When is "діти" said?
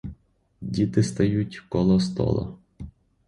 0.61-1.03